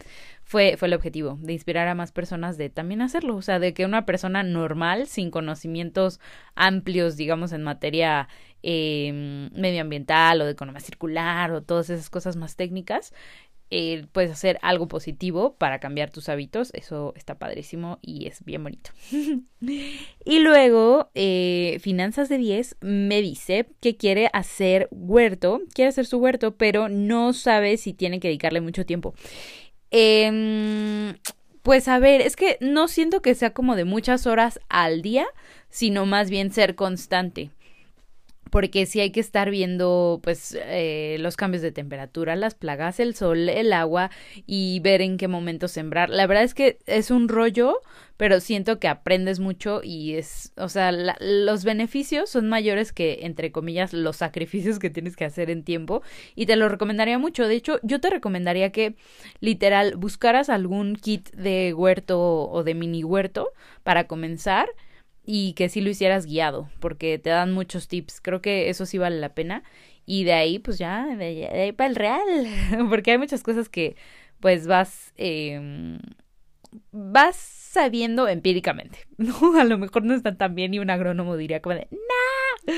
[0.44, 3.74] fue, fue el objetivo, de inspirar a más personas de también hacerlo, o sea, de
[3.74, 6.20] que una persona normal, sin conocimientos
[6.54, 8.28] amplios, digamos, en materia
[8.62, 11.07] eh, medioambiental o de economía circular
[11.52, 13.12] o todas esas cosas más técnicas,
[13.70, 16.70] eh, puedes hacer algo positivo para cambiar tus hábitos.
[16.72, 18.90] Eso está padrísimo y es bien bonito.
[20.24, 26.18] y luego, eh, Finanzas de 10 me dice que quiere hacer huerto, quiere hacer su
[26.18, 29.14] huerto, pero no sabe si tiene que dedicarle mucho tiempo.
[29.90, 31.14] Em,
[31.62, 35.26] pues a ver, es que no siento que sea como de muchas horas al día,
[35.68, 37.50] sino más bien ser constante
[38.50, 43.14] porque sí hay que estar viendo pues eh, los cambios de temperatura, las plagas, el
[43.14, 44.10] sol, el agua
[44.46, 46.10] y ver en qué momento sembrar.
[46.10, 47.80] La verdad es que es un rollo,
[48.16, 53.52] pero siento que aprendes mucho y es, o sea, los beneficios son mayores que, entre
[53.52, 56.02] comillas, los sacrificios que tienes que hacer en tiempo
[56.34, 57.46] y te lo recomendaría mucho.
[57.46, 58.96] De hecho, yo te recomendaría que
[59.40, 63.52] literal buscaras algún kit de huerto o de mini huerto
[63.84, 64.68] para comenzar
[65.30, 68.22] y que sí lo hicieras guiado, porque te dan muchos tips.
[68.22, 69.62] Creo que eso sí vale la pena.
[70.06, 72.46] Y de ahí, pues ya, de ahí, para el real,
[72.88, 73.94] porque hay muchas cosas que
[74.40, 75.98] pues vas, eh,
[76.92, 79.54] vas sabiendo empíricamente, ¿no?
[79.60, 82.74] A lo mejor no están tan bien y un agrónomo diría como de, ¡nah!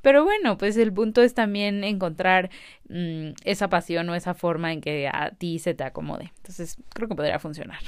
[0.00, 2.48] Pero bueno, pues el punto es también encontrar
[2.88, 6.32] mm, esa pasión o esa forma en que a ti se te acomode.
[6.38, 7.80] Entonces, creo que podría funcionar.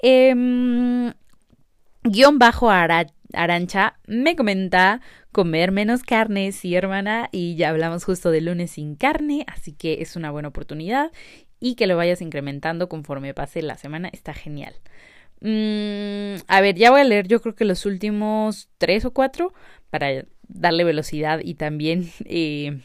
[0.00, 1.14] Eh,
[2.02, 5.00] guion bajo Arancha me comenta
[5.32, 10.02] comer menos carne, sí hermana, y ya hablamos justo de lunes sin carne, así que
[10.02, 11.12] es una buena oportunidad
[11.60, 14.74] y que lo vayas incrementando conforme pase la semana, está genial.
[15.40, 19.54] Mm, a ver, ya voy a leer yo creo que los últimos tres o cuatro
[19.88, 22.80] para darle velocidad y también eh,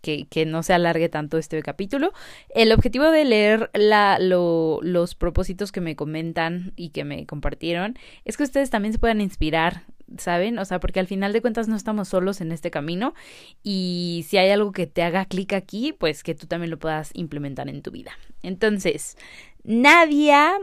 [0.00, 2.12] que, no se alargue tanto este capítulo.
[2.54, 7.98] El objetivo de leer la, lo, los propósitos que me comentan y que me compartieron
[8.24, 9.82] es que ustedes también se puedan inspirar,
[10.16, 10.58] ¿saben?
[10.58, 13.14] O sea, porque al final de cuentas no estamos solos en este camino
[13.62, 17.10] y si hay algo que te haga clic aquí, pues que tú también lo puedas
[17.14, 18.12] implementar en tu vida.
[18.42, 19.16] Entonces,
[19.64, 20.54] Nadia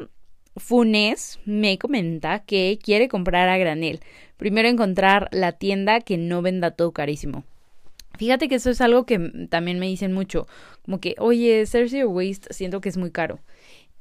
[0.58, 4.00] Funes me comenta que quiere comprar a granel.
[4.38, 7.44] Primero encontrar la tienda que no venda todo carísimo.
[8.18, 10.48] Fíjate que eso es algo que también me dicen mucho,
[10.84, 13.40] como que, oye, Cersei Waste siento que es muy caro.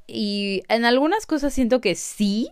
[0.07, 2.49] Y en algunas cosas siento que sí,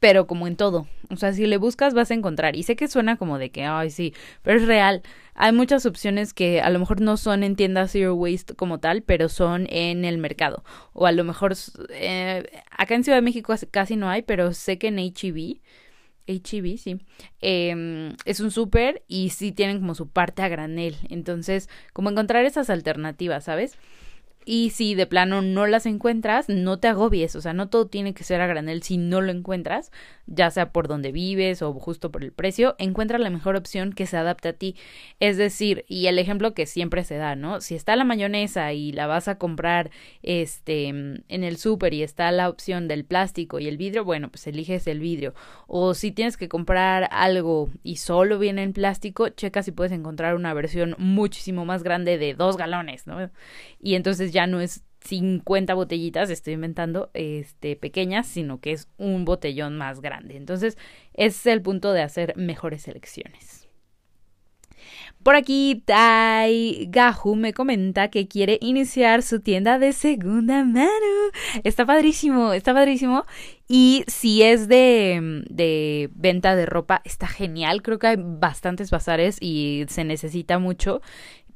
[0.00, 0.86] pero como en todo.
[1.10, 2.56] O sea, si le buscas vas a encontrar.
[2.56, 5.02] Y sé que suena como de que, ay, sí, pero es real.
[5.34, 9.02] Hay muchas opciones que a lo mejor no son en tiendas Zero Waste como tal,
[9.02, 10.64] pero son en el mercado.
[10.92, 11.54] O a lo mejor,
[11.90, 15.60] eh, acá en Ciudad de México casi no hay, pero sé que en HEB,
[16.26, 17.00] HEB, sí,
[17.40, 20.96] eh, es un súper y sí tienen como su parte a granel.
[21.08, 23.76] Entonces, como encontrar esas alternativas, ¿sabes?
[24.48, 28.14] Y si de plano no las encuentras, no te agobies, o sea, no todo tiene
[28.14, 29.90] que ser a granel si no lo encuentras,
[30.26, 34.06] ya sea por donde vives o justo por el precio, encuentra la mejor opción que
[34.06, 34.76] se adapte a ti.
[35.18, 37.60] Es decir, y el ejemplo que siempre se da, ¿no?
[37.60, 39.90] Si está la mayonesa y la vas a comprar
[40.22, 44.46] este en el súper y está la opción del plástico y el vidrio, bueno, pues
[44.46, 45.34] eliges el vidrio.
[45.66, 50.36] O si tienes que comprar algo y solo viene en plástico, checa si puedes encontrar
[50.36, 53.28] una versión muchísimo más grande de dos galones, ¿no?
[53.80, 59.24] Y entonces ya no es 50 botellitas, estoy inventando, este, pequeñas, sino que es un
[59.24, 60.36] botellón más grande.
[60.36, 60.76] Entonces,
[61.14, 63.66] es el punto de hacer mejores elecciones.
[65.22, 70.90] Por aquí, Tai Gahu me comenta que quiere iniciar su tienda de segunda mano.
[71.64, 73.24] Está padrísimo, está padrísimo.
[73.66, 77.82] Y si es de, de venta de ropa, está genial.
[77.82, 81.00] Creo que hay bastantes bazares y se necesita mucho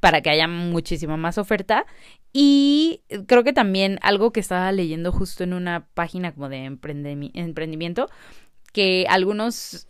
[0.01, 1.87] para que haya muchísima más oferta.
[2.33, 8.09] Y creo que también algo que estaba leyendo justo en una página como de emprendimiento,
[8.73, 9.89] que algunos,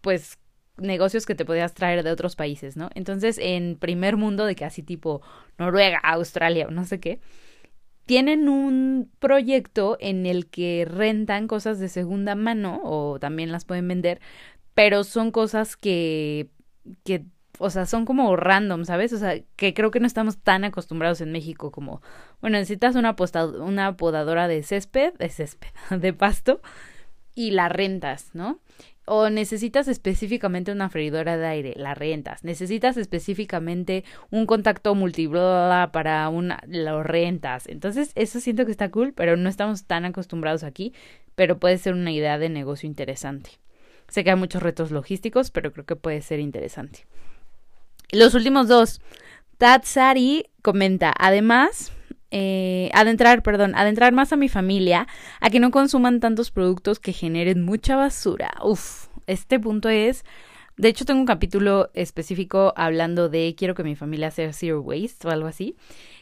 [0.00, 0.38] pues,
[0.76, 2.90] negocios que te podías traer de otros países, ¿no?
[2.94, 5.22] Entonces, en primer mundo, de que así tipo
[5.58, 7.20] Noruega, Australia no sé qué,
[8.06, 13.86] tienen un proyecto en el que rentan cosas de segunda mano o también las pueden
[13.86, 14.20] vender,
[14.74, 16.48] pero son cosas que,
[17.04, 17.24] que
[17.62, 19.12] o sea, son como random, ¿sabes?
[19.12, 22.00] O sea, que creo que no estamos tan acostumbrados en México como,
[22.40, 23.16] bueno, necesitas una,
[23.96, 26.62] podadora de césped, de césped, de pasto,
[27.34, 28.60] y la rentas, ¿no?
[29.04, 32.44] O necesitas específicamente una freidora de aire, la rentas.
[32.44, 37.66] Necesitas específicamente un contacto multibloda para una, lo rentas.
[37.66, 40.94] Entonces, eso siento que está cool, pero no estamos tan acostumbrados aquí,
[41.34, 43.50] pero puede ser una idea de negocio interesante.
[44.08, 47.06] Sé que hay muchos retos logísticos, pero creo que puede ser interesante.
[48.12, 49.00] Los últimos dos.
[49.58, 51.92] Tatsari comenta, además,
[52.30, 55.06] eh, adentrar, perdón, adentrar más a mi familia
[55.40, 58.50] a que no consuman tantos productos que generen mucha basura.
[58.62, 60.24] Uf, este punto es...
[60.76, 65.28] De hecho, tengo un capítulo específico hablando de quiero que mi familia sea zero waste
[65.28, 65.76] o algo así.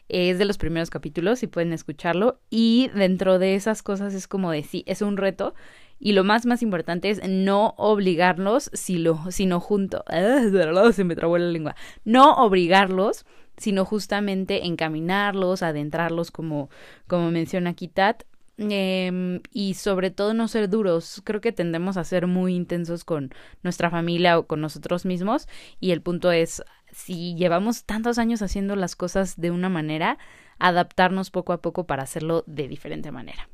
[0.09, 2.41] Es de los primeros capítulos y pueden escucharlo.
[2.51, 5.55] Y dentro de esas cosas es como de sí, es un reto
[6.01, 10.05] y lo más más importante es no obligarlos, sino junto,
[10.93, 16.71] se me trabó la lengua, no obligarlos, sino justamente encaminarlos, adentrarlos como,
[17.07, 18.23] como menciona Kitat,
[18.57, 21.21] em, y sobre todo no ser duros.
[21.25, 23.33] Creo que tendemos a ser muy intensos con
[23.63, 25.49] nuestra familia o con nosotros mismos
[25.81, 30.19] y el punto es, si llevamos tantos años haciendo las cosas de una manera,
[30.59, 33.49] adaptarnos poco a poco para hacerlo de diferente manera.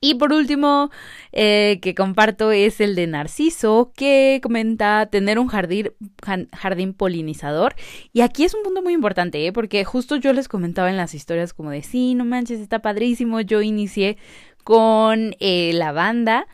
[0.00, 0.90] Y por último,
[1.32, 7.74] eh, que comparto es el de Narciso, que comenta tener un jardín, polinizador.
[8.12, 9.52] Y aquí es un punto muy importante, ¿eh?
[9.52, 13.40] porque justo yo les comentaba en las historias como de, sí, no manches, está padrísimo.
[13.40, 14.18] Yo inicié
[14.64, 16.46] con eh, lavanda,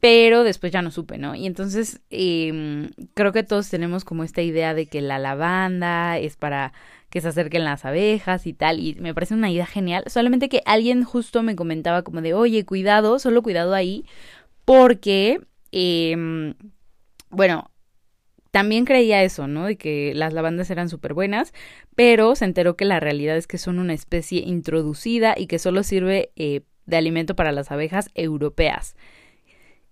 [0.00, 1.34] pero después ya no supe, ¿no?
[1.34, 6.36] Y entonces eh, creo que todos tenemos como esta idea de que la lavanda es
[6.36, 6.72] para
[7.16, 10.60] que se acerquen las abejas y tal, y me parece una idea genial, solamente que
[10.66, 14.04] alguien justo me comentaba como de, oye, cuidado, solo cuidado ahí,
[14.66, 15.40] porque,
[15.72, 16.54] eh,
[17.30, 17.70] bueno,
[18.50, 19.64] también creía eso, ¿no?
[19.64, 21.54] De que las lavandas eran súper buenas,
[21.94, 25.84] pero se enteró que la realidad es que son una especie introducida y que solo
[25.84, 28.94] sirve eh, de alimento para las abejas europeas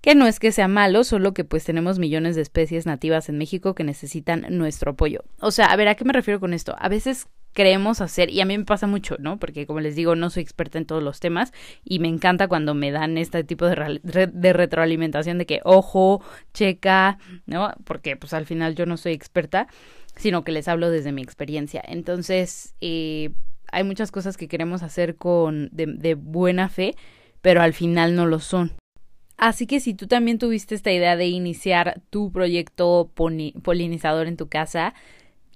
[0.04, 3.38] que no es que sea malo, solo que pues tenemos millones de especies nativas en
[3.38, 5.24] México que necesitan nuestro apoyo.
[5.40, 6.76] O sea, a ver, ¿a qué me refiero con esto?
[6.78, 9.38] A veces creemos hacer, y a mí me pasa mucho, ¿no?
[9.38, 12.74] Porque como les digo, no soy experta en todos los temas y me encanta cuando
[12.74, 17.72] me dan este tipo de, de retroalimentación de que, ojo, checa, ¿no?
[17.84, 19.68] Porque pues al final yo no soy experta,
[20.16, 21.82] sino que les hablo desde mi experiencia.
[21.82, 23.30] Entonces, eh,
[23.72, 26.94] hay muchas cosas que queremos hacer con de, de buena fe,
[27.40, 28.72] pero al final no lo son.
[29.36, 34.48] Así que si tú también tuviste esta idea de iniciar tu proyecto polinizador en tu
[34.48, 34.94] casa,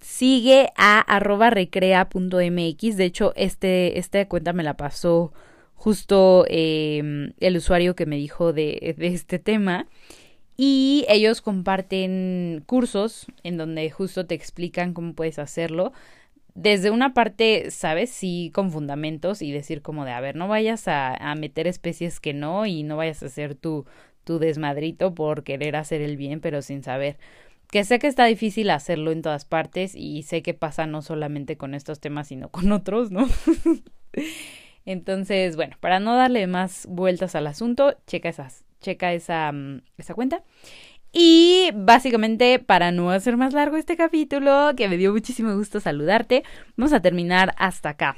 [0.00, 2.96] sigue a arroba recrea.mx.
[2.96, 5.32] De hecho, este, esta cuenta me la pasó
[5.74, 9.86] justo eh, el usuario que me dijo de este tema.
[10.60, 15.92] Y ellos comparten cursos en donde justo te explican cómo puedes hacerlo.
[16.60, 18.10] Desde una parte, ¿sabes?
[18.10, 22.18] Sí, con fundamentos y decir como de, a ver, no vayas a, a meter especies
[22.18, 23.86] que no y no vayas a hacer tu,
[24.24, 27.16] tu desmadrito por querer hacer el bien, pero sin saber
[27.70, 31.56] que sé que está difícil hacerlo en todas partes y sé que pasa no solamente
[31.56, 33.28] con estos temas, sino con otros, ¿no?
[34.84, 40.14] Entonces, bueno, para no darle más vueltas al asunto, checa esas, checa esa, mm, esa
[40.14, 40.42] cuenta.
[41.12, 46.44] Y básicamente, para no hacer más largo este capítulo, que me dio muchísimo gusto saludarte,
[46.76, 48.14] vamos a terminar hasta acá.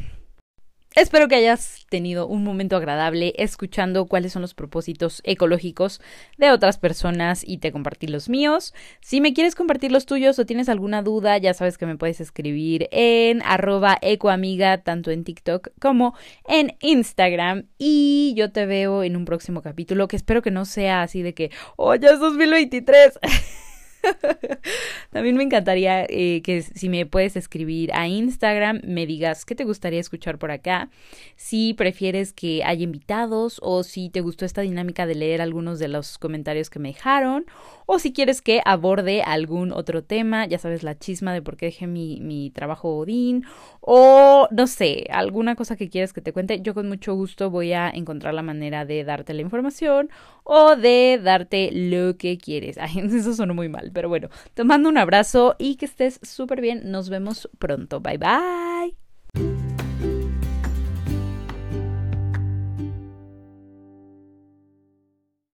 [0.97, 6.01] Espero que hayas tenido un momento agradable escuchando cuáles son los propósitos ecológicos
[6.37, 8.75] de otras personas y te compartí los míos.
[9.01, 12.21] Si me quieres compartir los tuyos o tienes alguna duda, ya sabes que me puedes
[12.21, 16.17] escribir en arroba ecoamiga, tanto en TikTok como
[16.49, 17.69] en Instagram.
[17.79, 21.35] Y yo te veo en un próximo capítulo que espero que no sea así de
[21.35, 23.21] que, oh, ya es 2023.
[25.11, 29.65] También me encantaría eh, que si me puedes escribir a Instagram, me digas qué te
[29.65, 30.91] gustaría escuchar por acá,
[31.37, 35.89] si prefieres que haya invitados o si te gustó esta dinámica de leer algunos de
[35.89, 37.47] los comentarios que me dejaron
[37.93, 41.67] o si quieres que aborde algún otro tema, ya sabes, la chisma de por qué
[41.67, 43.45] dejé mi, mi trabajo Odín
[43.81, 47.73] o no sé, alguna cosa que quieras que te cuente, yo con mucho gusto voy
[47.73, 50.09] a encontrar la manera de darte la información
[50.45, 52.79] o de darte lo que quieres.
[52.79, 56.61] Ay, eso sonó muy mal, pero bueno, te mando un abrazo y que estés súper
[56.61, 56.93] bien.
[56.93, 57.99] Nos vemos pronto.
[57.99, 59.10] Bye bye.